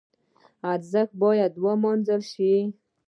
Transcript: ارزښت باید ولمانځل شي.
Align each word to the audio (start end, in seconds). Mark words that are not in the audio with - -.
ارزښت 0.73 1.11
باید 1.23 1.53
ولمانځل 1.63 2.21
شي. 2.31 2.53